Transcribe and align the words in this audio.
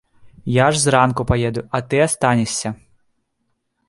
Я 0.65 0.69
ж 0.77 0.79
зранку 0.83 1.25
паеду, 1.31 1.61
а 1.79 1.81
ты 1.91 1.99
астанешся. 2.05 2.73